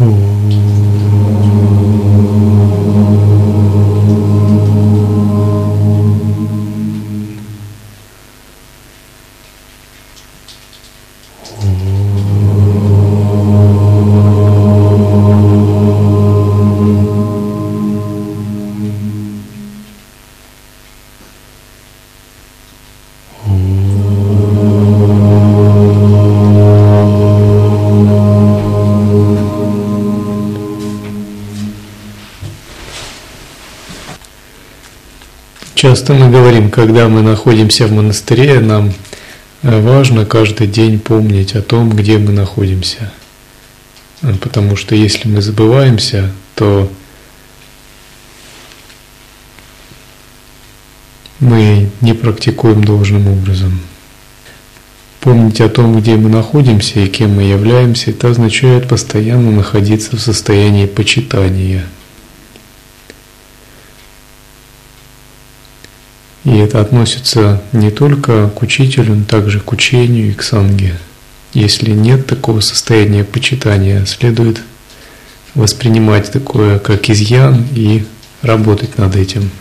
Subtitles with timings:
[0.00, 0.33] 음.
[35.84, 38.94] Часто мы говорим, когда мы находимся в монастыре, нам
[39.60, 43.12] э, важно каждый день помнить о том, где мы находимся.
[44.22, 46.90] Э, потому что если мы забываемся, то
[51.38, 53.78] мы не практикуем должным образом.
[55.20, 60.20] Помнить о том, где мы находимся и кем мы являемся, это означает постоянно находиться в
[60.20, 61.84] состоянии почитания–
[66.44, 70.98] И это относится не только к учителю, но также к учению и к санге.
[71.52, 74.60] Если нет такого состояния почитания, следует
[75.54, 78.04] воспринимать такое как изъян и
[78.42, 79.52] работать над этим.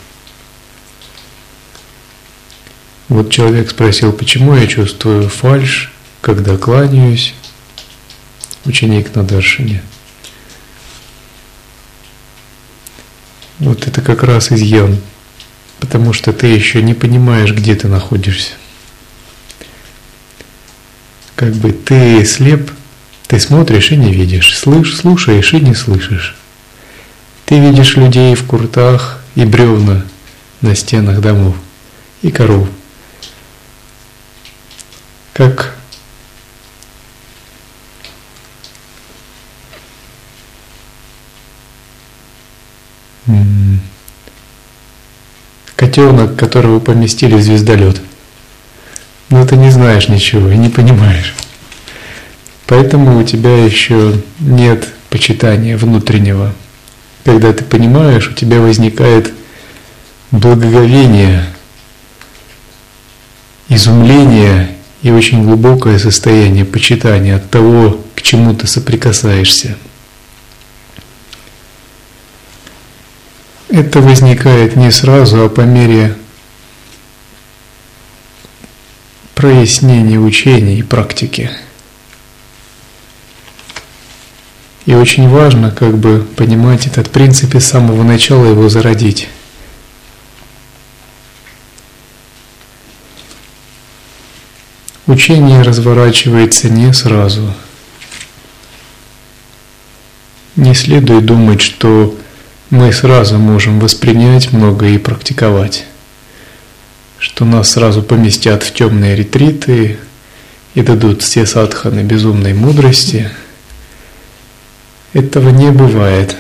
[3.10, 7.36] Вот человек спросил, почему я чувствую фальш, когда кланяюсь,
[8.66, 9.84] ученик на Даршине.
[13.60, 14.98] Вот это как раз изъян
[15.84, 18.54] потому что ты еще не понимаешь, где ты находишься.
[21.36, 22.72] Как бы ты слеп,
[23.28, 26.38] ты смотришь и не видишь, слышь, слушаешь и не слышишь.
[27.44, 30.06] Ты видишь людей в куртах и бревна
[30.62, 31.58] на стенах домов
[32.22, 32.70] и коров.
[35.34, 35.76] Как
[45.84, 48.00] котенок, которого поместили в звездолет.
[49.30, 51.36] Но ты не знаешь ничего и не понимаешь.
[52.68, 56.54] Поэтому у тебя еще нет почитания внутреннего.
[57.26, 59.34] Когда ты понимаешь, у тебя возникает
[60.32, 61.44] благоговение,
[63.68, 64.70] изумление
[65.02, 69.76] и очень глубокое состояние почитания от того, к чему ты соприкасаешься.
[73.74, 76.16] Это возникает не сразу, а по мере
[79.34, 81.50] прояснения учения и практики.
[84.86, 89.28] И очень важно как бы понимать этот принцип и с самого начала его зародить.
[95.08, 97.56] Учение разворачивается не сразу.
[100.58, 102.16] Не следует думать, что
[102.74, 105.86] мы сразу можем воспринять многое и практиковать,
[107.20, 110.00] что нас сразу поместят в темные ретриты
[110.74, 113.30] и дадут все садханы безумной мудрости.
[115.14, 116.36] Этого не бывает.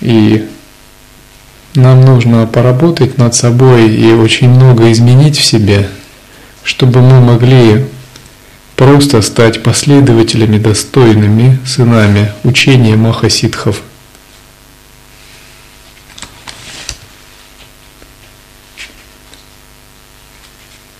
[0.00, 0.48] И
[1.74, 5.88] нам нужно поработать над собой и очень много изменить в себе,
[6.62, 7.86] чтобы мы могли
[8.76, 13.82] просто стать последователями достойными сынами учения Махасидхов–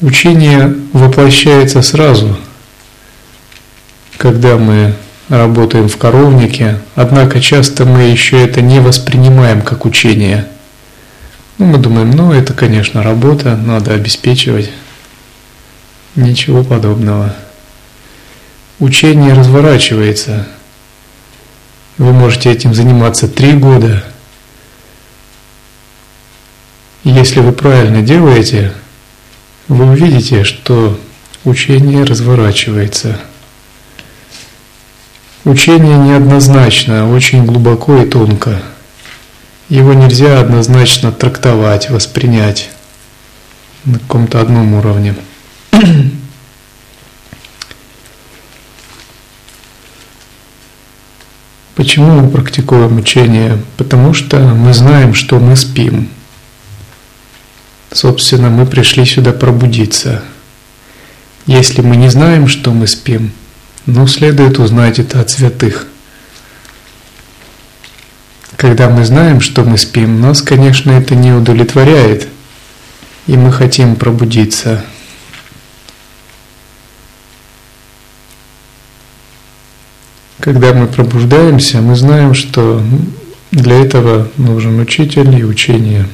[0.00, 2.38] Учение воплощается сразу,
[4.16, 4.94] когда мы
[5.28, 10.49] работаем в коровнике, однако часто мы еще это не воспринимаем как учение.
[11.59, 14.71] Ну, мы думаем, ну это, конечно, работа, надо обеспечивать.
[16.17, 17.37] Ничего подобного.
[18.78, 20.49] Учение разворачивается.
[21.99, 24.03] Вы можете этим заниматься три года.
[27.05, 28.72] Если вы правильно делаете,
[29.70, 30.98] вы увидите, что
[31.44, 33.20] учение разворачивается.
[35.44, 38.61] Учение неоднозначно, очень глубоко и тонко.
[39.69, 42.70] Его нельзя однозначно трактовать, воспринять
[43.84, 45.14] на каком-то одном уровне.
[51.76, 53.62] Почему мы практикуем учение?
[53.76, 56.08] Потому что мы знаем, что мы спим–
[57.92, 60.22] Собственно, мы пришли сюда пробудиться.
[61.46, 63.32] Если мы не знаем, что мы спим,
[63.87, 65.87] ну, следует узнать это от святых.
[68.56, 72.28] Когда мы знаем, что мы спим, нас, конечно, это не удовлетворяет,
[73.26, 74.84] и мы хотим пробудиться.
[80.40, 82.82] когда мы пробуждаемся, мы знаем, что
[83.52, 86.06] для этого нужен учитель и учение.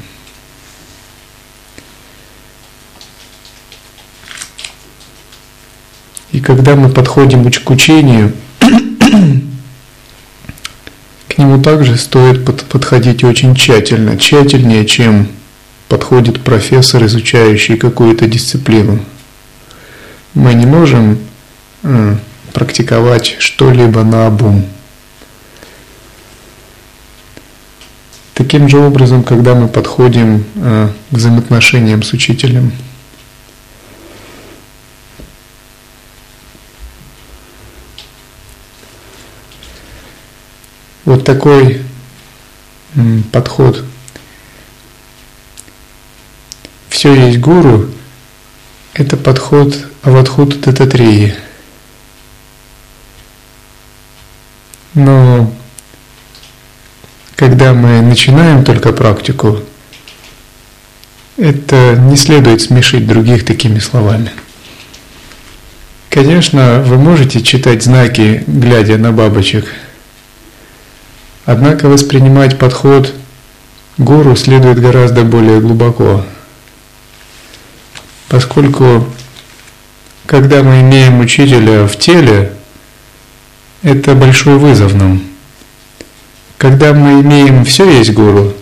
[6.37, 8.31] И когда мы подходим к учению,
[11.29, 15.29] к нему также стоит подходить очень тщательно, тщательнее, чем
[15.89, 19.03] подходит профессор, изучающий какую-то дисциплину.
[20.35, 21.19] Мы не можем
[21.83, 22.17] э,
[22.53, 24.67] практиковать что-либо на обум.
[28.35, 32.73] Таким же образом, когда мы подходим э, к взаимоотношениям с учителем,
[41.07, 41.81] вот такой
[43.33, 43.83] подход–
[46.97, 47.91] все есть гуру,
[48.95, 51.35] это подход Авадхута Дататрии.
[54.95, 55.53] Но
[57.35, 59.61] когда мы начинаем только практику,
[61.37, 64.33] это не следует смешить других такими словами.
[66.09, 69.67] Конечно, вы можете читать знаки, глядя на бабочек,
[71.47, 73.15] однако воспринимать подход
[73.97, 76.23] гуру следует гораздо более глубоко–
[78.29, 79.07] Поскольку,
[80.27, 82.53] когда мы имеем учителя в теле,
[83.83, 85.23] это большой вызов нам.
[86.59, 88.53] Когда мы имеем все есть гуру,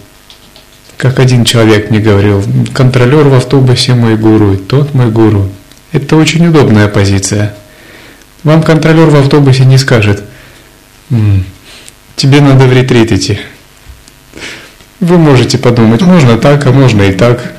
[0.99, 2.45] как один человек мне говорил,
[2.75, 5.49] контролер в автобусе мой гуру, тот мой гуру.
[5.93, 7.55] Это очень удобная позиция.
[8.43, 10.23] Вам контролер в автобусе не скажет,
[12.17, 13.39] тебе надо в ретрит идти.
[15.01, 17.55] Вы можете подумать, можно так, а можно и так.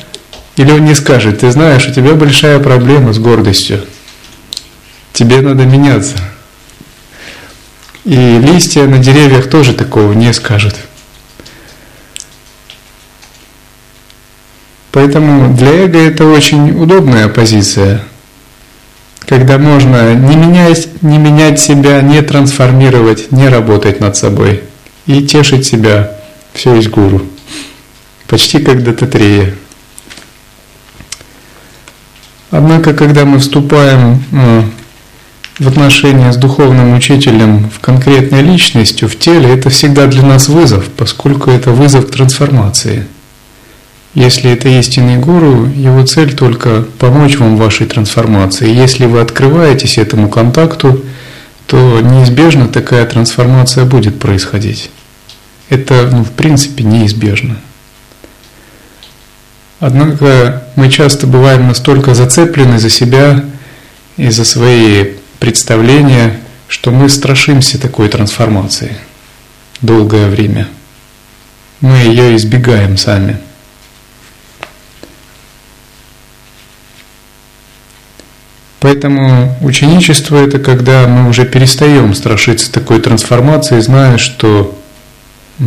[0.56, 3.86] Или он не скажет, ты знаешь, у тебя большая проблема с гордостью.
[5.14, 6.18] Тебе надо меняться.
[8.06, 10.76] И листья на деревьях тоже такого не скажут.
[14.92, 18.02] Поэтому для эго это очень удобная позиция,
[19.28, 24.64] когда можно не менять, не менять себя, не трансформировать, не работать над собой
[25.06, 26.12] и тешить себя
[26.54, 27.24] все из гуру.
[28.28, 29.54] Почти как дататрея.
[32.52, 34.64] Однако, когда мы вступаем э,
[35.60, 40.86] в отношения с духовным учителем, в конкретной личностью, в теле, это всегда для нас вызов,
[40.96, 43.08] поскольку это вызов к трансформации.
[44.16, 48.74] Если это истинный гуру, его цель только помочь вам в вашей трансформации.
[48.74, 51.04] Если вы открываетесь этому контакту,
[51.68, 54.90] то неизбежно такая трансформация будет происходить.
[55.70, 57.58] Это, ну, в принципе, неизбежно.
[59.82, 63.44] Однако мы часто бываем настолько зацеплены за себя
[64.16, 66.40] и за свои представления,
[66.70, 68.96] что мы страшимся такой трансформации
[69.82, 70.70] долгое время.
[71.82, 73.40] Мы ее избегаем сами.
[78.86, 84.80] Поэтому ученичество это когда мы уже перестаем страшиться такой трансформации, зная, что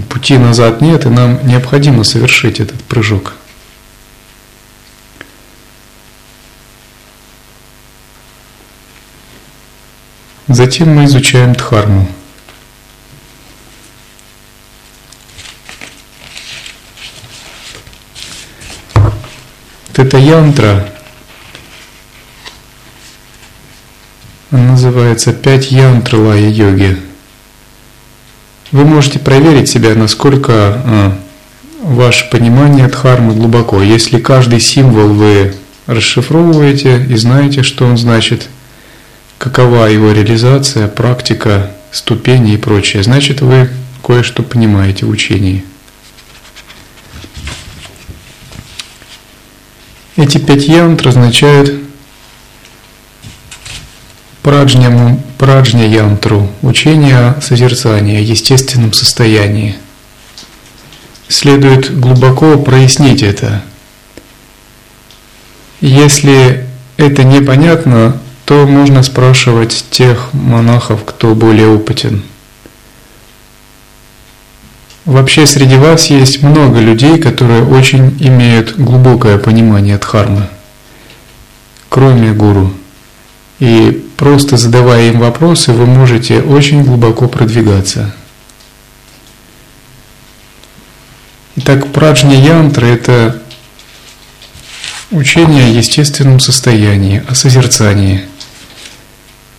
[0.08, 3.34] пути назад нет, и нам необходимо совершить этот прыжок.
[10.46, 12.06] Затем мы изучаем дхарму.
[18.94, 20.94] Вот эта янтра, она
[24.50, 26.98] называется «Пять янтр лая йоги».
[28.70, 31.18] Вы можете проверить себя, насколько а,
[31.82, 33.82] ваше понимание дхармы глубоко.
[33.82, 35.54] Если каждый символ вы
[35.86, 38.48] расшифровываете и знаете, что он значит–
[39.38, 43.02] какова его реализация, практика, ступени и прочее.
[43.02, 43.70] Значит, вы
[44.04, 45.64] кое-что понимаете в учении.
[50.16, 51.72] Эти пять янтр означают
[54.48, 59.76] праджня, праджня янтру, учение о созерцании, естественном состоянии.
[61.28, 63.62] Следует глубоко прояснить это.
[65.82, 66.64] Если
[66.96, 72.22] это непонятно, то можно спрашивать тех монахов, кто более опытен.
[75.04, 80.48] Вообще среди вас есть много людей, которые очень имеют глубокое понимание дхармы,
[81.90, 82.72] кроме гуру.
[83.58, 88.14] И просто задавая им вопросы, вы можете очень глубоко продвигаться.
[91.56, 93.42] Итак, праджня янтра– это
[95.10, 98.26] учение о естественном состоянии, о созерцании–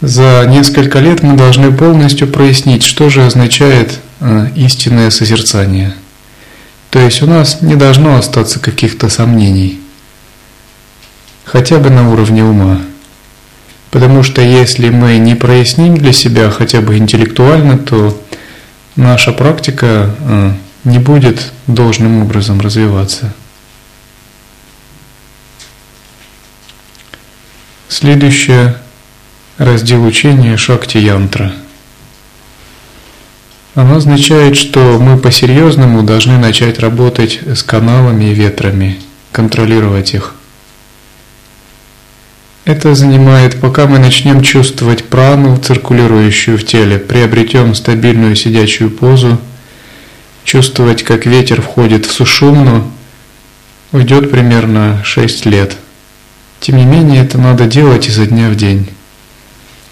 [0.02, 5.94] За несколько лет мы должны полностью прояснить, что же означает э, истинное созерцание.
[6.90, 9.82] То есть у нас не должно остаться каких-то сомнений,
[11.44, 12.80] хотя бы на уровне ума.
[13.92, 18.22] Потому что если мы не проясним для себя хотя бы интеллектуально, то
[18.96, 20.52] наша практика э,
[20.84, 23.34] не будет должным образом развиваться.
[27.88, 28.78] Следующее
[29.58, 31.52] раздел учения Шакти-янтра.
[33.74, 39.00] Оно означает, что мы по-серьезному должны начать работать с каналами и ветрами,
[39.32, 40.36] контролировать их.
[42.70, 49.40] Это занимает, пока мы начнем чувствовать прану, циркулирующую в теле, приобретем стабильную сидячую позу,
[50.44, 52.90] чувствовать, как ветер входит в сушумну,
[53.92, 55.78] уйдет примерно 6 лет–
[56.60, 58.90] тем не менее, это надо делать изо дня в день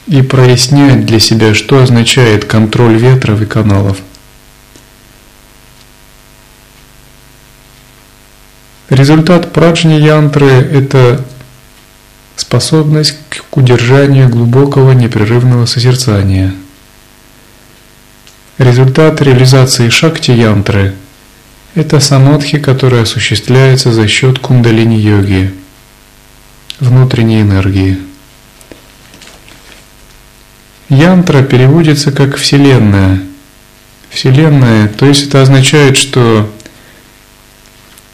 [0.06, 3.98] и прояснять для себя, что означает контроль ветров и каналов.
[8.90, 11.26] Результат праджни янтры– это
[12.38, 16.54] способность к удержанию глубокого непрерывного созерцания.
[18.58, 20.96] Результат реализации шакти янтры–
[21.76, 25.54] это самадхи, который осуществляется за счет кундалини-йоги–
[26.80, 27.98] внутренней энергии.
[30.90, 33.22] Янтра переводится как «вселенная».
[34.10, 36.50] Вселенная, то есть это означает, что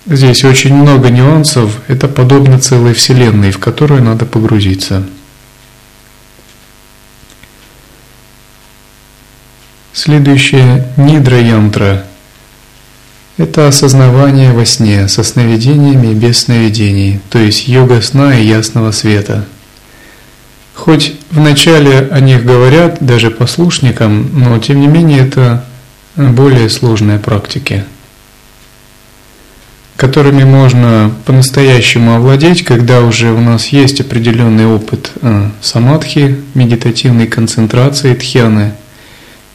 [0.06, 5.04] здесь очень много нюансов, это подобно целой Вселенной, в которую надо погрузиться.
[9.94, 12.06] Следующее– нидра янтра.
[13.38, 18.92] Это осознавание во сне со сновидениями и без сновидений, то есть йога сна и ясного
[18.92, 19.46] света.
[20.74, 25.64] Хоть вначале о них говорят даже послушникам, но тем не менее это
[26.16, 27.86] более сложные практики,
[29.96, 38.14] которыми можно по-настоящему овладеть, когда уже у нас есть определенный опыт э, самадхи, медитативной концентрации,
[38.14, 38.74] тхьяны–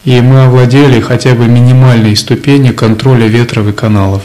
[0.09, 4.23] и мы овладели хотя бы минимальной ступенью контроля ветров и каналов.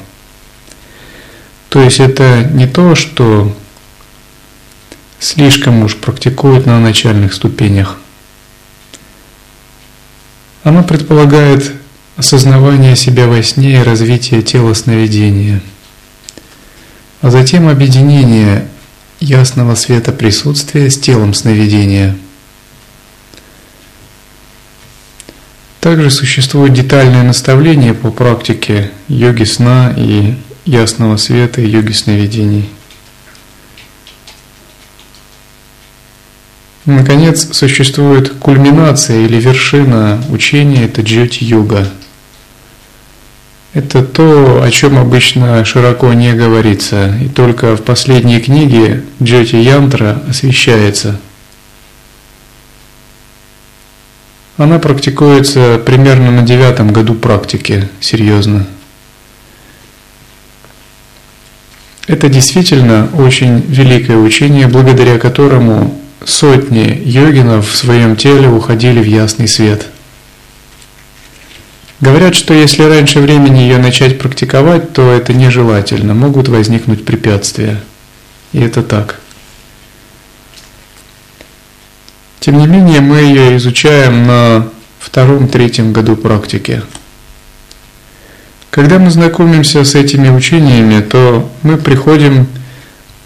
[1.68, 3.54] То есть это не то, что
[5.20, 7.98] слишком уж практикуют на начальных ступенях.
[10.64, 11.74] Оно предполагает
[12.16, 15.62] осознавание себя во сне и развитие тела сновидения,
[17.24, 18.68] а затем объединение
[19.20, 22.16] ясного света присутствия с телом сновидения–
[25.84, 32.70] Также существует детальное наставление по практике йоги сна и ясного света и йоги сновидений.
[36.86, 41.90] Наконец, существует кульминация или вершина учения, это джоти-йога.
[43.74, 51.20] Это то, о чем обычно широко не говорится, и только в последней книге джоти-янтра освещается–
[54.58, 58.68] Она практикуется примерно на девятом году практики, серьезно.
[62.06, 69.48] Это действительно очень великое учение, благодаря которому сотни йогинов в своем теле уходили в ясный
[69.48, 69.88] свет.
[72.04, 77.80] Говорят, что если раньше времени ее начать практиковать, то это нежелательно, могут возникнуть препятствия.
[78.52, 79.22] И это так.
[82.42, 84.68] Тем не менее, мы ее изучаем на
[85.00, 86.82] втором-третьем году практики.
[88.70, 92.48] Когда мы знакомимся с этими учениями, то мы приходим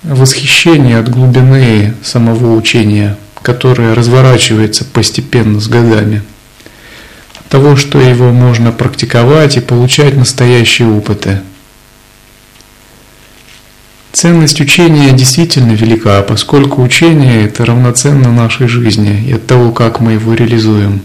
[0.04, 6.22] в восхищение от глубины самого учения, которое разворачивается постепенно с годами.
[7.50, 11.42] Того, что его можно практиковать и получать настоящие опыты–
[14.18, 20.14] Ценность учения действительно велика, поскольку учение– это равноценно нашей жизни и от того, как мы
[20.14, 21.02] его реализуем.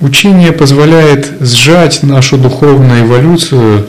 [0.00, 3.86] Учение позволяет сжать нашу духовную эволюцию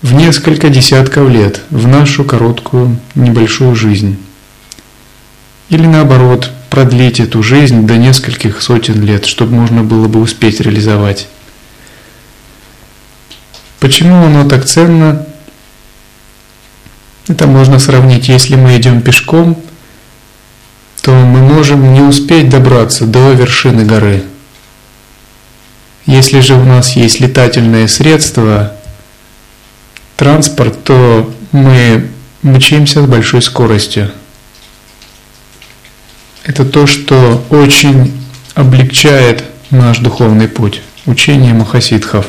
[0.00, 4.16] в несколько десятков лет, в нашу короткую небольшую жизнь.
[5.70, 11.26] Или наоборот, продлить эту жизнь до нескольких сотен лет, чтобы можно было бы успеть реализовать.
[13.80, 15.24] Почему оно так ценно?
[17.28, 19.58] Это можно сравнить, если мы идем пешком,
[21.00, 24.22] то мы можем не успеть добраться до вершины горы.
[26.04, 28.74] Если же у нас есть летательное средство,
[30.18, 32.10] транспорт, то мы
[32.42, 34.12] мчимся с большой скоростью.
[36.46, 38.12] Это то, что очень
[38.54, 42.26] облегчает наш духовный путь, учение махасидхов.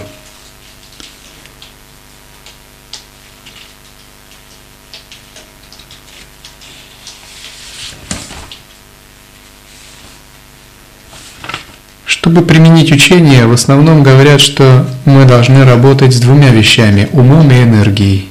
[12.06, 17.62] Чтобы применить учение, в основном говорят, что мы должны работать с двумя вещами– умом и
[17.62, 18.30] энергией.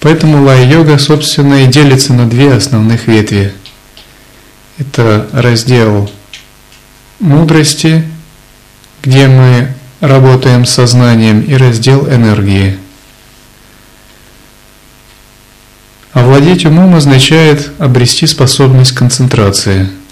[0.00, 3.54] Поэтому лай-йога, собственно, и делится на две основных ветви.
[4.78, 6.10] Это раздел
[7.20, 8.04] мудрости,
[9.02, 12.78] где мы работаем с сознанием, и раздел энергии.
[16.12, 19.88] Овладеть умом означает обрести способность концентрации–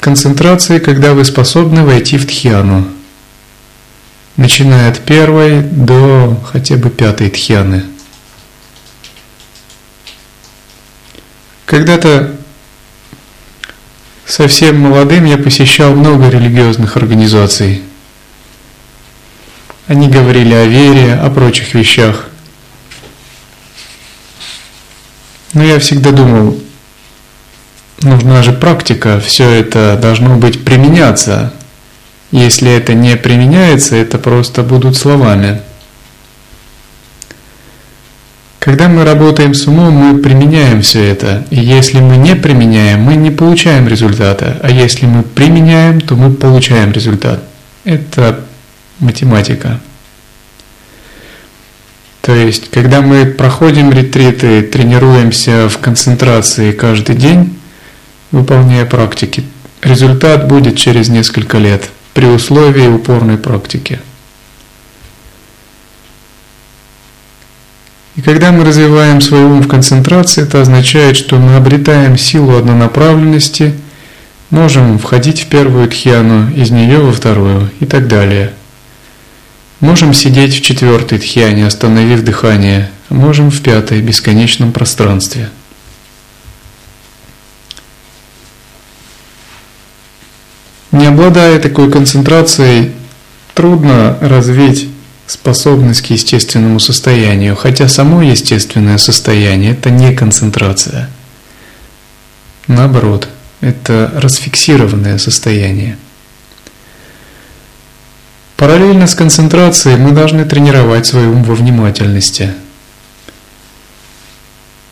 [0.00, 2.86] Концентрации, когда вы способны войти в тхьяну,
[4.36, 7.84] начиная от первой до хотя бы пятой тхьяны.
[11.66, 12.37] Когда-то
[14.28, 17.82] совсем молодым я посещал много религиозных организаций.
[19.86, 22.26] Они говорили о вере, о прочих вещах.
[25.54, 26.58] Но я всегда думал,
[28.02, 31.54] нужна же практика, все это должно быть применяться.
[32.30, 35.62] Если это не применяется, это просто будут словами.
[38.68, 41.46] Когда мы работаем с умом, мы применяем все это.
[41.48, 44.58] И если мы не применяем, мы не получаем результата.
[44.62, 47.42] А если мы применяем, то мы получаем результат.
[47.84, 48.44] Это
[48.98, 49.80] математика.
[52.20, 57.58] То есть, когда мы проходим ретриты, тренируемся в концентрации каждый день,
[58.32, 59.44] выполняя практики.
[59.80, 63.98] Результат будет через несколько лет при условии упорной практики.
[68.28, 73.72] Когда мы развиваем свой ум в концентрации, это означает, что мы обретаем силу однонаправленности,
[74.50, 78.52] можем входить в первую тхьяну, из нее во вторую и так далее.
[79.80, 85.48] Можем сидеть в четвертой тхьяне, остановив дыхание, можем в пятой, бесконечном пространстве–
[90.90, 92.92] Не обладая такой концентрацией,
[93.54, 94.88] трудно развить
[95.28, 101.08] способность к естественному состоянию, хотя само естественное состояние– это не концентрация.
[102.66, 103.28] Наоборот,
[103.60, 105.96] это расфиксированное состояние.
[108.56, 112.52] Параллельно с концентрацией мы должны тренировать свой ум во внимательности.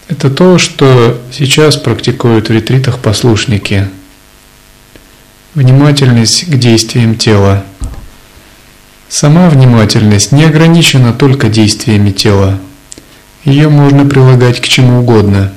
[0.06, 3.88] Это то, что сейчас практикуют в ретритах послушники–
[5.56, 7.64] Внимательность к действиям тела.
[9.08, 12.58] Сама внимательность не ограничена только действиями тела.
[13.44, 15.52] Ее можно прилагать к чему угодно.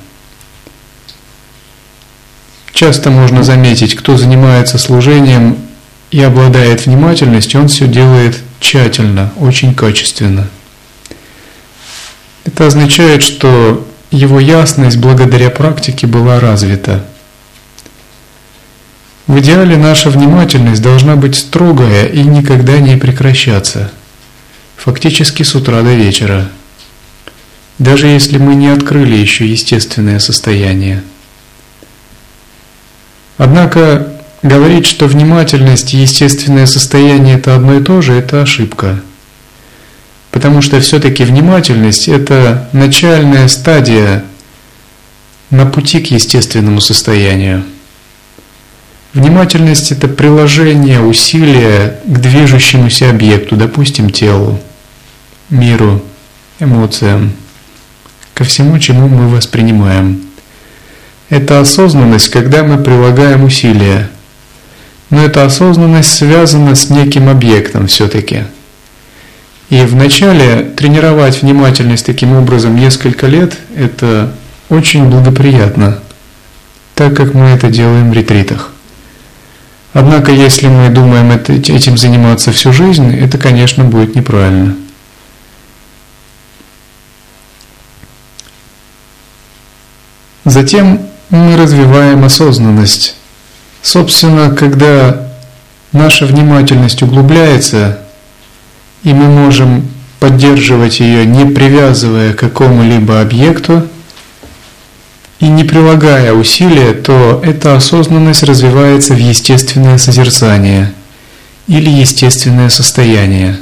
[2.71, 5.57] Часто можно заметить, кто занимается служением
[6.11, 10.47] и обладает внимательностью, он все делает тщательно, очень качественно.
[12.45, 17.05] Это означает, что его ясность благодаря практике была развита.
[19.29, 23.91] В идеале наша внимательность должна быть строгая и никогда не прекращаться.
[24.75, 26.49] Фактически с утра до вечера.
[27.77, 31.03] Даже если мы не открыли еще естественное состояние.
[33.37, 34.11] Однако
[34.41, 38.99] говорить, что внимательность и естественное состояние это одно и то же, это ошибка.
[40.31, 44.23] Потому что все-таки внимательность это начальная стадия
[45.51, 47.63] на пути к естественному состоянию.
[49.13, 54.59] Внимательность– это приложение усилия к движущемуся объекту, допустим, телу,
[55.49, 56.03] миру,
[56.59, 57.31] эмоциям,
[58.35, 60.21] ко всему, чему мы воспринимаем.
[61.29, 64.09] Это осознанность, когда мы прилагаем усилия.
[65.09, 68.43] Но эта осознанность связана с неким объектом все-таки.
[69.71, 74.31] И вначале тренировать внимательность таким образом несколько лет– это
[74.69, 75.97] очень благоприятно,
[76.93, 78.71] так как мы это делаем в ретритах.
[79.93, 84.75] Однако, если мы думаем этим заниматься всю жизнь, это, конечно, будет неправильно.
[90.45, 93.15] Затем мы развиваем осознанность.
[93.81, 95.27] Собственно, когда
[95.91, 97.99] наша внимательность углубляется,
[99.03, 99.87] и мы можем
[100.19, 103.87] поддерживать ее, не привязывая к какому-либо объекту,
[105.39, 110.93] и не прилагая усилия, то эта осознанность развивается в естественное созерцание
[111.67, 113.57] или естественное состояние.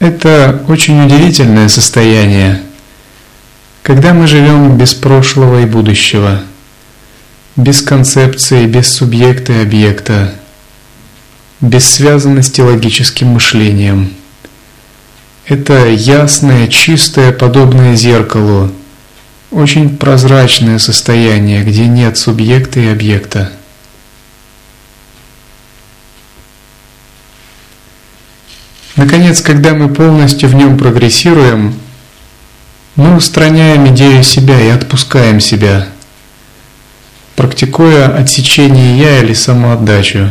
[0.00, 2.60] Это очень удивительное состояние,
[3.82, 6.42] когда мы живем без прошлого и будущего.
[7.56, 10.34] без концепции, без субъекта и объекта,
[11.60, 14.12] без связанности логическим мышлением.
[15.46, 18.72] Это ясное, чистое, подобное зеркалу,
[19.52, 23.52] очень прозрачное состояние, где нет субъекта и объекта.
[28.96, 31.74] Наконец, когда мы полностью в нем прогрессируем,
[32.96, 35.86] мы устраняем идею себя и отпускаем себя,
[37.36, 40.30] практикуя отсечение «я» или самоотдачу.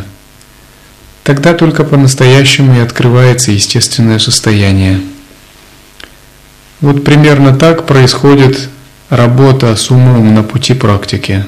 [1.24, 5.02] Тогда только по-настоящему и открывается естественное состояние.
[6.82, 8.70] Вот примерно так происходит
[9.12, 11.46] работа с умом на пути практики.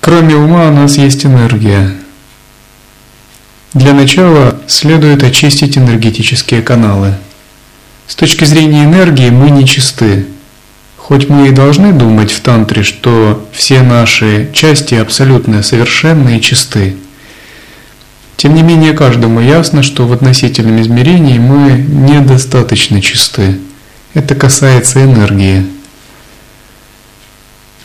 [0.00, 1.94] Кроме ума у нас есть энергия.
[3.74, 7.14] Для начала следует очистить энергетические каналы.
[8.06, 10.26] С точки зрения энергии мы не чисты.
[10.96, 16.96] Хоть мы и должны думать в тантре, что все наши части абсолютно совершенны и чисты.
[18.36, 23.58] Тем не менее, каждому ясно, что в относительном измерении мы недостаточно чисты.
[24.12, 25.66] Это касается энергии.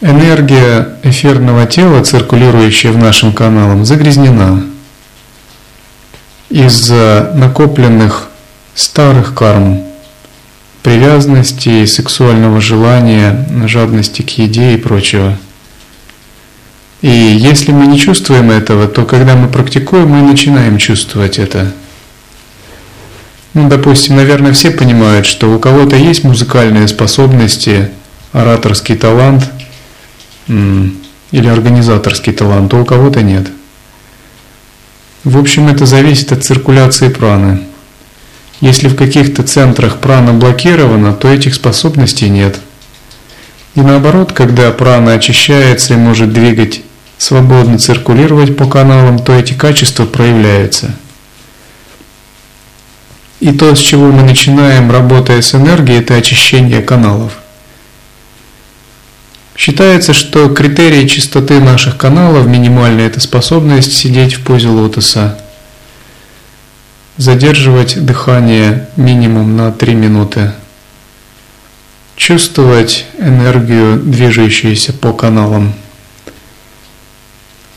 [0.01, 4.63] Энергия эфирного тела, циркулирующая в нашем канале, загрязнена
[6.49, 8.29] из-за накопленных
[8.75, 9.83] старых карм,
[10.83, 15.37] привязанности, сексуального желания, жадности к еде и прочего.
[17.01, 21.73] И если мы не чувствуем этого, то когда мы практикуем, мы начинаем чувствовать это.
[23.53, 27.89] Ну, допустим, наверное, все понимают, что у кого-то есть музыкальные способности,
[28.33, 29.49] ораторский талант–
[31.31, 33.47] или организаторский талант, а у кого-то нет.
[35.23, 37.61] В общем, это зависит от циркуляции праны.
[38.59, 42.59] Если в каких-то центрах прана блокирована, то этих способностей нет.
[43.75, 46.81] И наоборот, когда прана очищается и может двигать,
[47.21, 50.95] свободно циркулировать по каналам, то эти качества проявляются.
[53.39, 57.37] И то, с чего мы начинаем, работая с энергией, это очищение каналов.
[59.55, 65.37] Считается, что критерий чистоты наших каналов минимальная это способность сидеть в позе лотоса,
[67.17, 70.53] задерживать дыхание минимум на 3 минуты,
[72.15, 75.75] чувствовать энергию, движущуюся по каналам.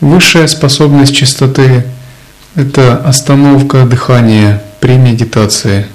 [0.04, 1.82] Высшая способность чистоты–
[2.54, 5.86] это остановка дыхания при медитации.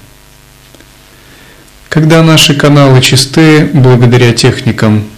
[1.90, 5.04] Когда наши каналы чисты благодаря техникам–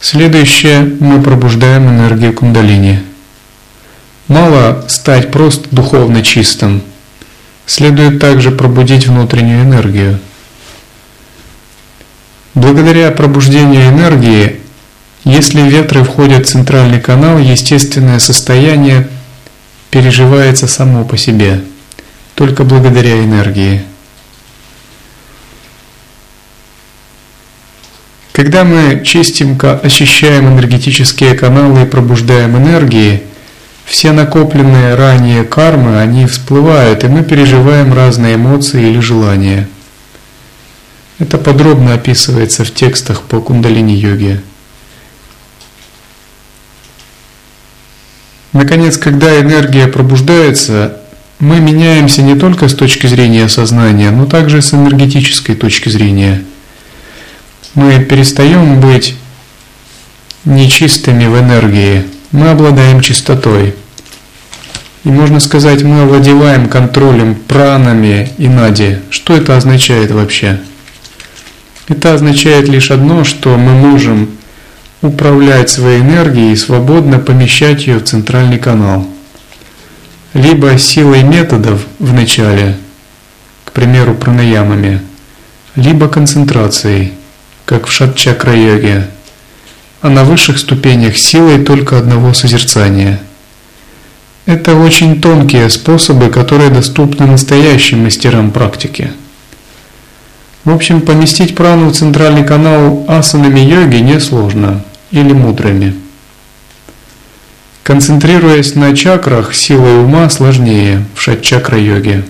[0.00, 3.02] Следующее, мы пробуждаем энергию кундалини.
[4.26, 6.82] Мало стать просто духовно чистым.
[7.66, 10.18] Следует также пробудить внутреннюю энергию.
[12.54, 14.61] Благодаря пробуждению энергии,
[15.24, 19.08] если ветры входят в центральный канал, естественное состояние
[19.90, 21.62] переживается само по себе,
[22.34, 23.82] только благодаря энергии.
[28.32, 33.22] Когда мы чистим, очищаем энергетические каналы и пробуждаем энергии,
[33.84, 39.68] все накопленные ранее кармы, они всплывают, и мы переживаем разные эмоции или желания.
[41.18, 44.40] Это подробно описывается в текстах по кундалини-йоге.
[48.52, 50.98] Наконец, когда энергия пробуждается,
[51.38, 56.42] мы меняемся не только с точки зрения сознания, но также с энергетической точки зрения–
[57.74, 59.16] мы перестаем быть
[60.44, 63.74] нечистыми в энергии, мы обладаем чистотой.
[65.04, 68.98] И можно сказать, мы овладеваем контролем пранами и нади.
[69.08, 70.60] Что это означает вообще?
[71.88, 74.28] Это означает лишь одно, что мы можем
[75.02, 79.06] управлять своей энергией и свободно помещать ее в центральный канал.
[80.32, 82.78] Либо силой методов в начале,
[83.64, 85.02] к примеру, пранаямами,
[85.76, 87.12] либо концентрацией–
[87.64, 89.08] как в шат-чакра-йоге,
[90.00, 93.20] а на высших ступенях силой только одного созерцания.
[94.44, 99.12] Это очень тонкие способы, которые доступны настоящим мастерам практики.
[100.64, 105.94] В общем, поместить прану в центральный канал асанами йоги несложно или мудрыми.
[107.84, 112.24] Концентрируясь на чакрах, силой ума сложнее в шат-чакра-йоге.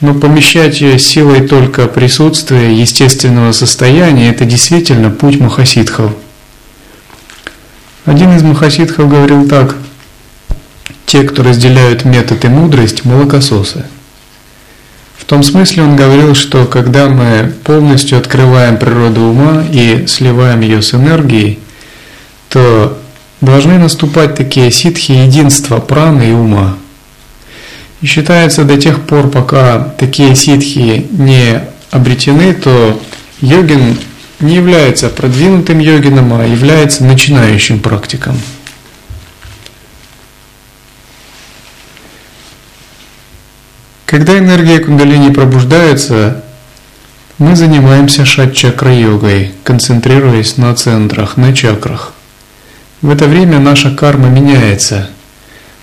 [0.00, 6.12] Но помещать ее силой только присутствия естественного состояния– это действительно путь махасидхов.
[8.04, 9.76] Один из махасидхов говорил так.
[11.06, 13.86] Те, кто разделяют метод и мудрость– молокососы.
[15.26, 20.82] В том смысле он говорил, что когда мы полностью открываем природу ума и сливаем ее
[20.82, 21.58] с энергией,
[22.48, 22.96] то
[23.40, 26.76] должны наступать такие ситхи единства праны и ума.
[28.02, 31.60] И считается до тех пор, пока такие ситхи не
[31.90, 33.02] обретены, то
[33.40, 33.98] йогин
[34.38, 38.40] не является продвинутым йогином, а является начинающим практиком.
[44.06, 46.44] Когда энергия кундалини пробуждается,
[47.38, 52.12] мы занимаемся шат-чакра-йогой, концентрируясь на центрах, на чакрах.
[53.02, 55.10] В это время наша карма меняется.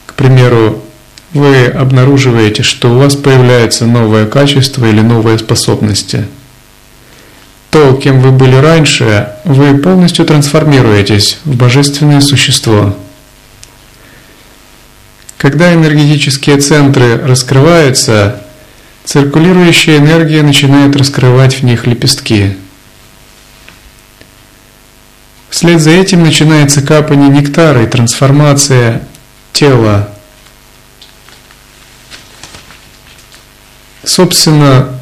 [0.05, 0.81] К примеру,
[1.33, 6.25] вы обнаруживаете, что у вас появляется новое качество или новые способности.
[7.71, 12.95] То, кем вы были раньше, вы полностью трансформируетесь в божественное существо.
[15.43, 18.41] Когда энергетические центры раскрываются,
[19.03, 22.55] циркулирующая энергия начинает раскрывать в них лепестки.
[25.49, 29.03] Вслед за этим начинается капание нектара и трансформация
[29.51, 30.07] тела.
[34.05, 34.97] Собственно,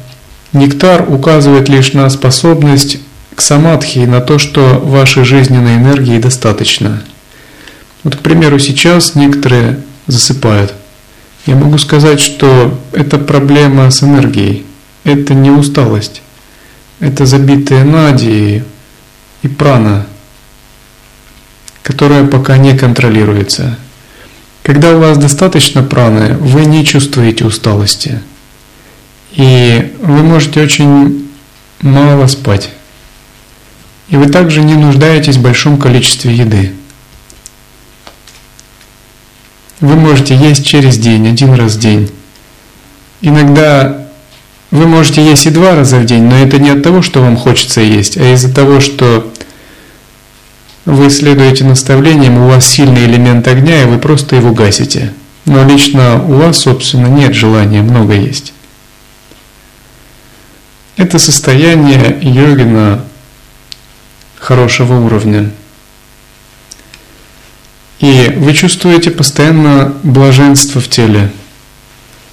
[0.52, 2.98] нектар указывает лишь на способность
[3.36, 7.04] к самадхи и на то, что вашей жизненной энергии достаточно.
[8.02, 10.74] Вот, к примеру, сейчас некоторые засыпают.
[11.46, 14.64] Я могу сказать, что это проблема с энергией,
[15.04, 16.22] это не усталость,
[17.00, 18.62] это забитые нади
[19.42, 20.06] и прана,
[21.82, 23.76] которая пока не контролируется.
[24.62, 28.20] Когда у вас достаточно праны, вы не чувствуете усталости.
[29.32, 31.28] И вы можете очень
[31.80, 32.70] мало спать.
[34.08, 36.72] И вы также не нуждаетесь в большом количестве еды.
[39.82, 42.10] Вы можете есть через день, один раз в день.
[43.20, 44.06] Иногда
[44.70, 47.36] вы можете есть и два раза в день, но это не от того, что вам
[47.36, 49.30] хочется есть, а из-за того, что
[50.84, 55.12] вы следуете наставлениям, у вас сильный элемент огня, и вы просто его гасите.
[55.46, 58.52] Но лично у вас, собственно, нет желания много есть.
[60.96, 63.04] Это состояние йогина
[64.38, 65.50] хорошего уровня–
[68.02, 71.30] и вы чувствуете постоянно блаженство в теле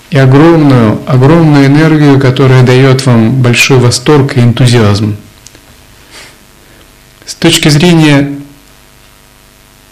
[0.09, 5.15] и огромную, огромную энергию, которая дает вам большой восторг и энтузиазм.
[7.23, 8.31] С точки зрения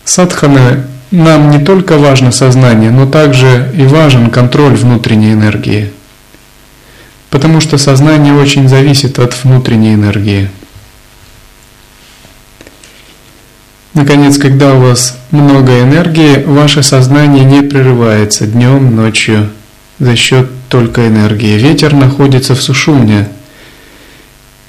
[0.03, 5.91] садханы нам не только важно сознание, но также и важен контроль внутренней энергии.
[7.29, 10.49] Потому что сознание очень зависит от внутренней энергии.
[13.97, 19.49] Наконец, когда у вас много энергии, ваше сознание не прерывается днем, ночью
[19.97, 21.57] за счет только энергии.
[21.57, 23.27] Ветер находится в сушумне.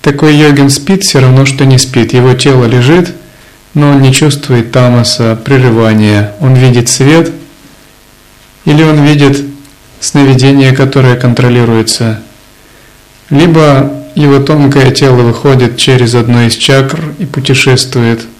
[0.01, 2.15] Такой йогин спит все равно, что не спит.
[2.15, 3.13] Его тело лежит,
[3.75, 6.33] но он не чувствует тамаса, прерывания.
[6.41, 7.31] Он видит свет
[8.65, 9.45] или он видит
[10.01, 12.23] сновидение, которое контролируется.
[13.29, 18.23] Либо его тонкое тело выходит через одно из чакр и путешествует–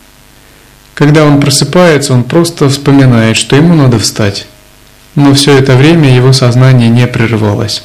[0.99, 4.49] когда он просыпается, он просто вспоминает, что ему надо встать.
[5.15, 7.85] Но все это время его сознание не прерывалось.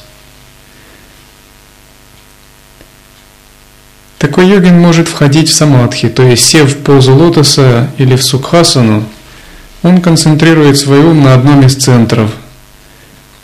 [4.18, 9.04] Такой йогин может входить в самадхи, то есть сев в позу лотоса или в сукхасану,
[9.84, 12.32] он концентрирует свой ум на одном из центров.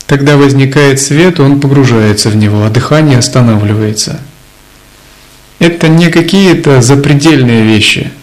[0.05, 4.19] Тогда возникает свет, он погружается в него, а дыхание останавливается.
[5.59, 8.11] Это не какие-то запредельные вещи–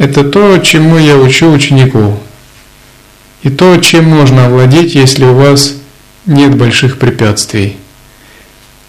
[0.00, 2.18] это то, чему я учу учеников.
[3.42, 5.74] И то, чем можно овладеть, если у вас
[6.24, 7.76] нет больших препятствий.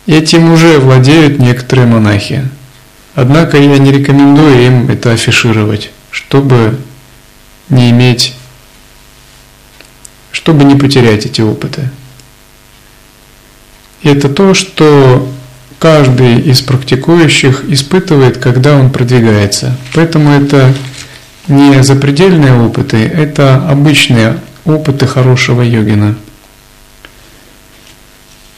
[0.07, 2.47] Этим уже владеют некоторые монахи.
[3.13, 6.77] Однако я не рекомендую им это афишировать, чтобы
[7.67, 8.33] не иметь,
[10.31, 11.89] чтобы не потерять эти опыты.
[14.01, 15.29] И это то, что
[15.77, 19.77] каждый из практикующих испытывает, когда он продвигается.
[19.93, 20.73] Поэтому это
[21.47, 26.15] не запредельные опыты, это обычные опыты хорошего йогина.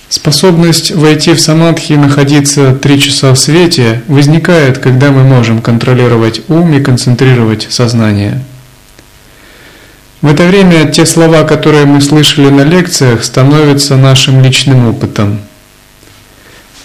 [0.10, 6.42] Способность войти в самадхи и находиться три часа в свете возникает, когда мы можем контролировать
[6.50, 8.40] ум и концентрировать сознание.
[10.22, 15.40] В это время те слова, которые мы слышали на лекциях, становятся нашим личным опытом.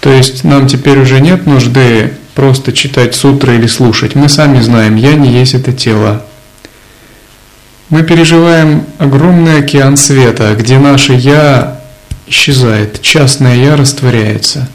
[0.01, 4.15] То есть нам теперь уже нет нужды просто читать сутры или слушать.
[4.15, 6.23] Мы сами знаем, я не есть это тело.
[7.89, 11.81] Мы переживаем огромный океан света, где наше «я»
[12.29, 14.69] исчезает, частное я растворяется.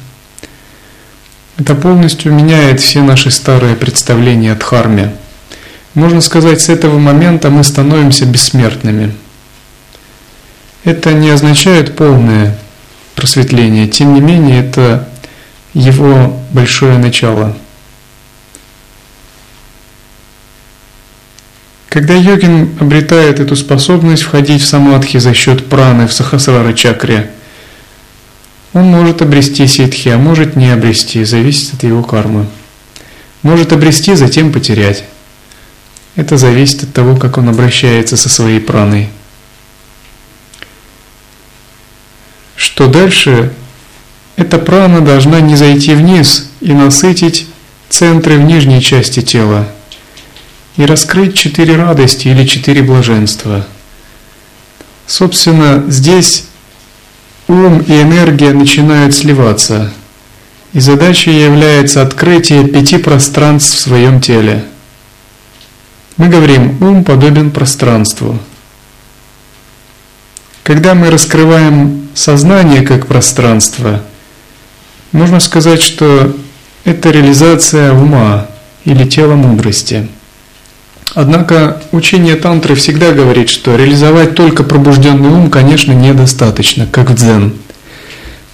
[1.58, 5.13] Это полностью меняет все наши старые представления о дхарме.
[5.93, 9.13] Можно сказать, с этого момента мы становимся бессмертными.
[10.84, 12.58] Это не означает полное
[13.15, 15.08] просветление, тем не менее это
[15.73, 17.55] его большое начало.
[21.89, 27.29] Когда йогин обретает эту способность входить в самадхи за счет праны в сахасрара чакре,
[28.73, 32.47] он может обрести ситхи, а может не обрести, зависит от его кармы.
[33.43, 35.03] Может обрести, затем потерять.
[36.15, 39.09] Это зависит от того, как он обращается со своей праной.
[42.55, 43.53] Что дальше?
[44.36, 47.48] Эта прана должна не зайти вниз и насытить
[47.89, 49.67] центры в нижней части тела
[50.76, 53.67] и раскрыть четыре радости или четыре блаженства.
[55.06, 56.46] Собственно, здесь
[57.48, 59.93] ум и энергия начинают сливаться,
[60.74, 64.65] и задачей является открытие пяти пространств в своем теле–
[66.17, 68.38] мы говорим, ум подобен пространству.
[70.62, 74.04] Когда мы раскрываем сознание как пространство,
[75.13, 76.36] можно сказать, что
[76.84, 78.47] это реализация ума
[78.84, 80.08] или тела мудрости.
[81.15, 87.54] Однако учение тантры всегда говорит, что реализовать только пробужденный ум, конечно, недостаточно, как в дзен.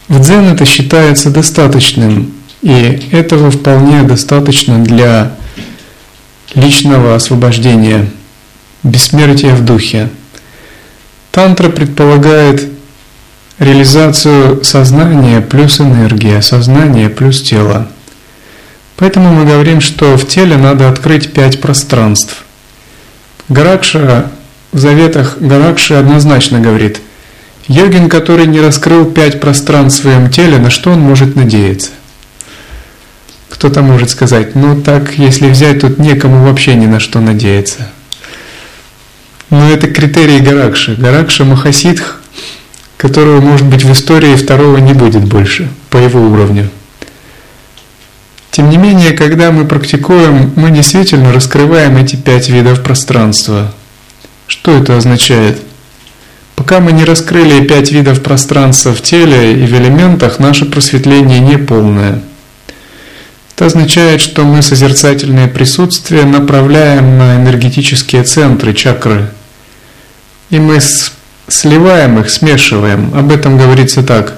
[0.10, 5.32] В дзен это считается достаточным, и этого вполне достаточно для
[6.54, 8.10] личного освобождения,
[8.84, 10.10] бессмертия в духе.
[11.32, 12.69] Тантра предполагает
[13.60, 17.88] реализацию сознания плюс энергия, сознание плюс тело.
[18.96, 22.44] Поэтому мы говорим, что в теле надо открыть пять пространств.
[23.50, 24.32] Гаракша
[24.72, 27.02] в заветах Гаракши однозначно говорит,
[27.68, 31.92] йогин, который не раскрыл пять пространств в своем теле, на что он может надеяться?
[33.50, 37.90] Кто-то может сказать, ну так, если взять, тут некому вообще ни на что надеяться.
[39.50, 40.96] Но это критерий Гаракши.
[40.96, 42.19] Гаракша Махасидх,
[43.00, 46.70] которого, может быть, в истории второго не будет больше по его уровню.
[48.52, 53.74] Тем не менее, когда мы практикуем, мы действительно раскрываем эти пять видов пространства.
[54.48, 55.62] Что это означает?
[56.56, 61.58] Пока мы не раскрыли пять видов пространства в теле и в элементах, наше просветление не
[61.58, 62.22] полное–
[63.60, 69.32] это означает, что мы созерцательное присутствие направляем на энергетические центры, чакры.
[70.50, 70.80] И мы
[71.50, 73.14] сливаем их, смешиваем.
[73.16, 74.36] Об этом говорится так.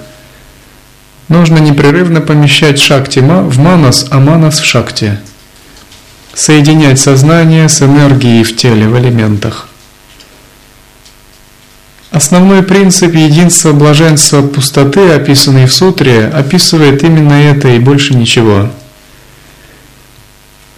[1.27, 5.19] Нужно непрерывно помещать шакти в манас, а манас в шакти.
[6.33, 9.67] Соединять сознание с энергией в теле, в элементах.
[12.11, 18.69] Основной принцип единства, блаженства, пустоты, описанный в сутре, описывает именно это и больше ничего.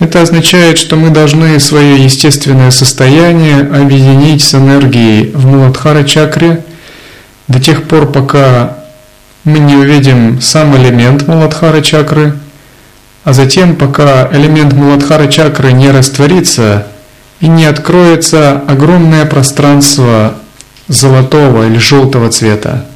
[0.04, 6.62] Это означает, что мы должны свое естественное состояние объединить с энергией в Муладхара чакре
[7.48, 8.80] до тех пор, пока
[9.46, 12.38] мы не увидим сам элемент Муладхара чакры,
[13.24, 16.86] а затем, пока элемент Муладхара чакры не растворится
[17.40, 20.34] и не откроется огромное пространство
[20.90, 22.88] золотого или желтого цвета.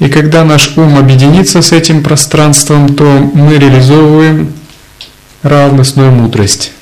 [0.00, 4.52] И когда наш ум объединится с этим пространством, то мы реализовываем
[5.42, 6.72] равностную мудрость.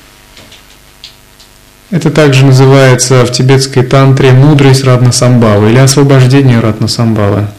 [1.89, 7.49] Это также называется в тибетской тантре мудрость Раднасамбава или освобождение Раднасамбава.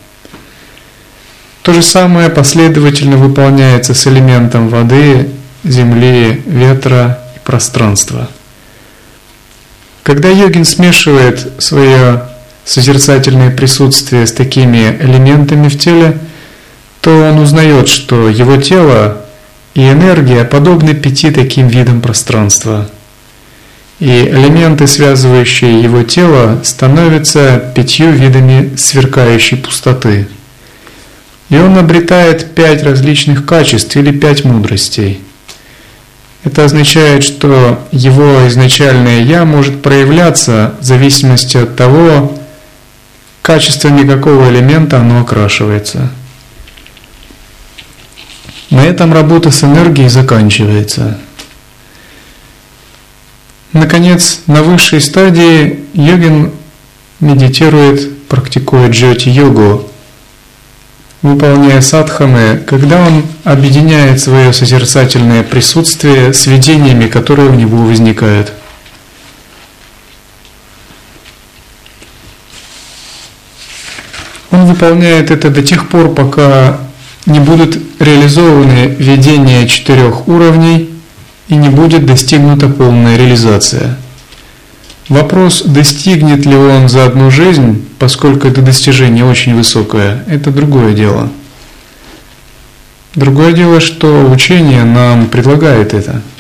[1.62, 5.30] То же самое последовательно выполняется с элементом воды,
[5.64, 8.28] земли, ветра и пространства.
[10.02, 12.28] Когда йогин смешивает свое
[12.64, 16.18] созерцательное присутствие с такими элементами в теле,
[17.00, 19.24] то он узнает, что его тело
[19.78, 22.90] и энергия подобны пяти таким видам пространства.
[24.00, 30.26] И элементы, связывающие его тело, становятся пятью видами сверкающей пустоты.
[31.48, 35.20] И он обретает пять различных качеств или пять мудростей.
[36.42, 42.37] Это означает, что его изначальное «я» может проявляться в зависимости от того,
[43.42, 46.10] качествами какого элемента оно окрашивается–
[48.79, 51.18] на этом работа с энергией заканчивается.
[53.72, 56.52] Наконец, на высшей стадии йогин
[57.18, 59.90] медитирует, практикует джоти-йогу,
[61.22, 68.52] выполняя садханы, когда он объединяет свое созерцательное присутствие с видениями, которые у него возникают.
[74.52, 76.79] Он выполняет это до тех пор, пока
[77.26, 80.90] не будут реализованы видения четырех уровней
[81.49, 83.96] и не будет достигнута полная реализация.
[85.09, 91.31] Вопрос, достигнет ли он за одну жизнь, поскольку это достижение очень высокое, это другое дело.
[93.15, 96.23] Другое дело, что учение нам предлагает это–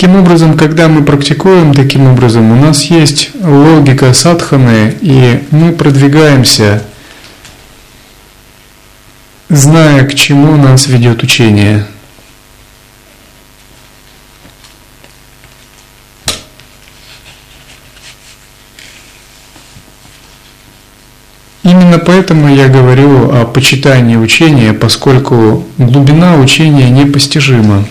[0.00, 6.82] Таким образом, когда мы практикуем таким образом, у нас есть логика садханы, и мы продвигаемся,
[9.50, 11.86] зная, к чему нас ведет учение.
[21.62, 27.84] Именно поэтому я говорю о почитании учения, поскольку глубина учения непостижима.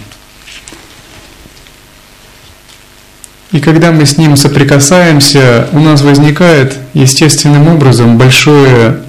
[3.52, 9.00] И когда мы с ним соприкасаемся, у нас возникает естественным образом большое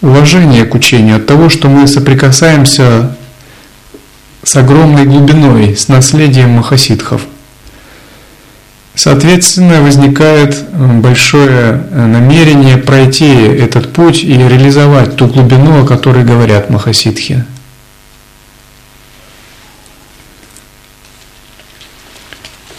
[0.00, 3.16] уважение к учению от того, что мы соприкасаемся
[4.42, 7.22] с огромной глубиной, с наследием махасидхов.
[8.96, 17.44] Соответственно, возникает большое намерение пройти этот путь и реализовать ту глубину, о которой говорят махасидхи.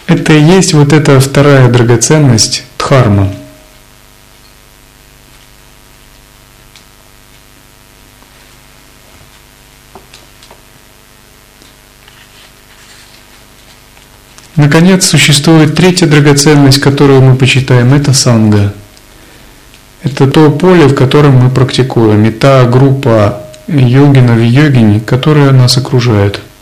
[0.07, 3.33] Это и есть вот эта вторая драгоценность дхарма.
[14.55, 18.73] Наконец, существует третья драгоценность, которую мы почитаем, это санга.
[20.03, 25.77] Это то поле, в котором мы практикуем, и та группа йогинов и йогини, которая нас
[25.77, 26.41] окружает–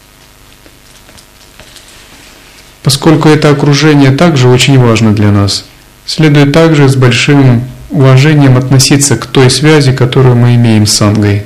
[2.83, 5.65] Поскольку это окружение также очень важно для нас,
[6.05, 11.43] следует также с большим уважением относиться к той связи, которую мы имеем с сангой.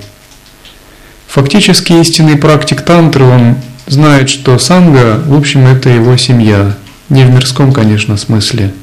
[1.27, 6.75] Фактически истинный практик тантры, он знает, что санга, в общем, это его семья,
[7.09, 8.73] не в мирском, конечно, смысле.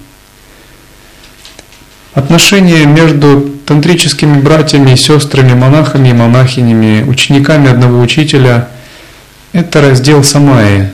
[2.13, 8.69] Отношения между тантрическими братьями, сестрами, монахами и монахинями, учениками одного учителя–
[9.53, 10.93] это раздел самаи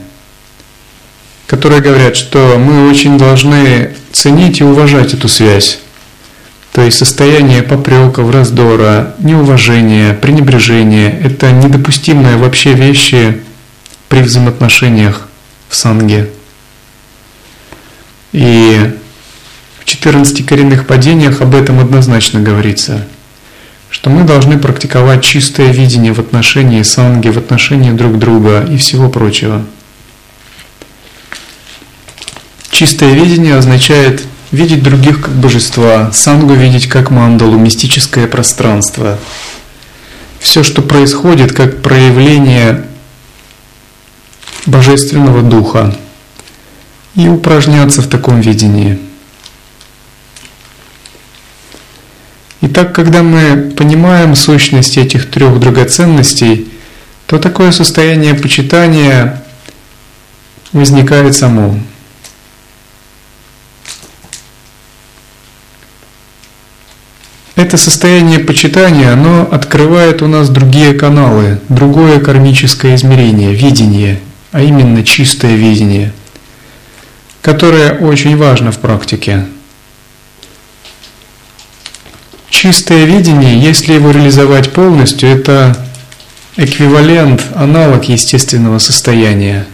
[1.51, 5.79] которые говорят, что мы очень должны ценить и уважать эту связь.
[6.71, 13.41] То есть состояние попреков, раздора, неуважения, пренебрежения– это недопустимые вообще вещи
[14.07, 15.27] при взаимоотношениях
[15.67, 16.29] в санге.
[18.31, 18.95] И
[19.79, 23.05] в 14 коренных падениях об этом однозначно говорится,
[23.89, 29.09] что мы должны практиковать чистое видение в отношении санги, в отношении друг друга и всего
[29.09, 29.65] прочего–
[32.81, 39.19] Чистое видение означает видеть других как божества, сангу видеть как мандалу, мистическое пространство.
[40.39, 42.87] Все, что происходит, как проявление
[44.65, 45.95] божественного духа.
[47.13, 48.97] И упражняться в таком видении.
[52.61, 56.67] Итак, когда мы понимаем сущность этих трех драгоценностей,
[57.27, 59.43] то такое состояние почитания
[60.73, 61.77] возникает само.
[67.61, 74.19] Это состояние почитания, оно открывает у нас другие каналы, другое кармическое измерение, видение,
[74.51, 76.11] а именно чистое видение,
[77.43, 79.45] которое очень важно в практике.
[82.49, 85.77] Чистое видение, если его реализовать полностью, это
[86.57, 89.67] эквивалент, аналог естественного состояния.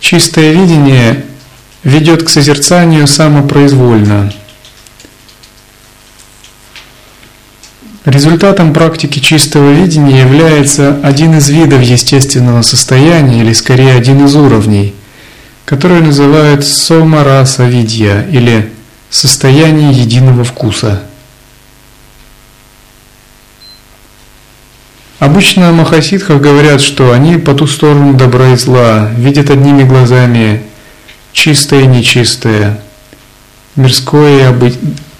[0.00, 1.24] Чистое видение
[1.82, 4.34] ведет к созерцанию самопроизвольно–
[8.06, 14.94] Результатом практики чистого видения является один из видов естественного состояния, или скорее один из уровней,
[15.64, 18.70] который называют сомараса видья, или
[19.10, 21.02] состояние единого вкуса.
[25.18, 30.62] Обычно о махасидхах говорят, что они по ту сторону добра и зла, видят одними глазами
[31.32, 32.78] чистое и нечистое,
[33.74, 34.72] мирское и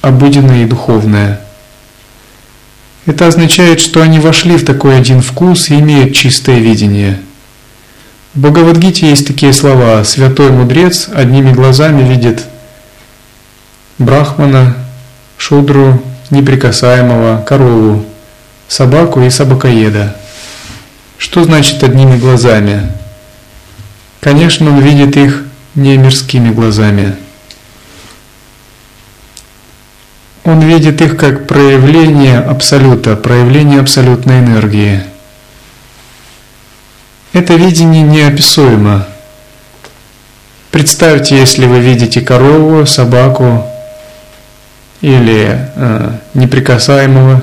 [0.03, 1.41] обыденное и духовное–
[3.07, 7.21] это означает, что они вошли в такой один вкус и имеют чистое видение.
[8.35, 12.45] В Бхагавадгите есть такие слова «Святой мудрец одними глазами видит
[13.99, 14.77] брахмана,
[15.39, 18.05] шудру, неприкасаемого, корову,
[18.69, 20.17] собаку и собакоеда».
[21.17, 22.93] Что значит одними глазами?
[24.21, 25.45] Конечно, он видит их
[25.75, 27.17] не мирскими глазами.
[30.47, 35.03] Он видит их как проявление абсолюта, проявление абсолютной энергии.
[37.33, 39.09] Это видение неописуемо.
[40.71, 43.67] Представьте, если вы видите корову, собаку
[45.01, 47.43] или э, неприкасаемого,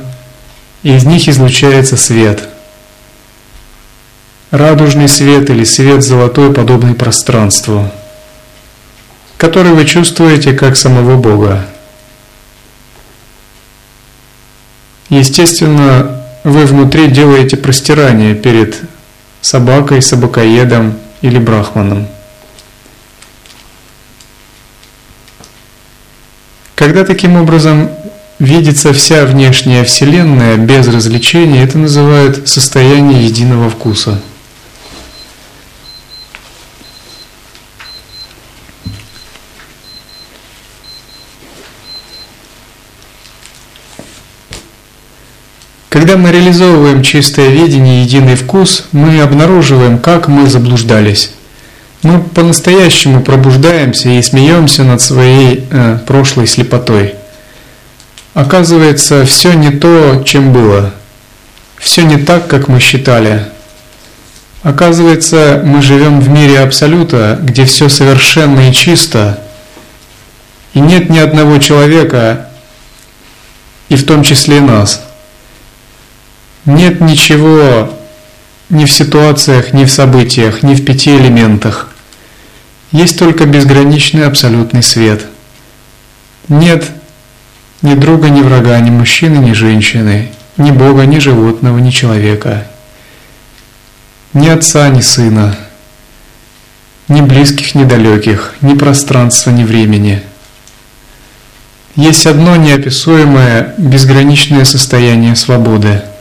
[0.84, 2.47] и из них излучается свет.
[4.49, 7.91] Радужный свет или свет золотой, подобный пространству,
[9.36, 11.66] который вы чувствуете как самого Бога.
[15.20, 18.82] Естественно, вы внутри делаете простирание перед
[19.41, 22.07] собакой, собакоедом или брахманом.
[26.76, 27.89] Когда таким образом
[28.39, 34.20] видится вся внешняя Вселенная без развлечения, это называют состояние единого вкуса–
[45.94, 51.30] Когда мы реализовываем чистое видение, единый вкус, мы обнаруживаем, как мы заблуждались.
[52.02, 57.14] Мы по-настоящему пробуждаемся и смеемся над своей э, прошлой слепотой.
[58.34, 60.96] Оказывается, все не то, чем было.
[61.78, 63.46] Все не так, как мы считали.
[64.64, 69.39] Оказывается, мы живем в мире Абсолюта, где все совершенно и чисто,
[70.74, 72.48] и нет ни одного человека,
[73.89, 75.04] и в том числе нас–
[76.66, 77.93] нет ничего
[78.70, 81.89] ни в ситуациях, ни в событиях, ни в пяти элементах.
[82.91, 85.26] Есть только безграничный абсолютный свет.
[86.47, 86.89] Нет
[87.82, 92.66] ни друга, ни врага, ни мужчины, ни женщины, ни Бога, ни животного, ни человека.
[94.34, 95.55] Ни отца, ни сына,
[97.07, 100.24] ни близких, ни далеких, ни пространства, ни времени.
[101.95, 106.01] Есть одно неописуемое, безграничное состояние свободы–